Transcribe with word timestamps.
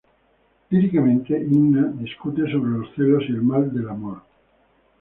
Líricamente, 0.71 1.37
Inna 1.37 1.83
discute 1.93 2.49
sobre 2.51 2.71
los 2.71 2.91
celos 2.95 3.21
y 3.29 3.33
el 3.33 3.43
mal 3.43 3.71
del 3.71 3.87
amor. 3.87 4.23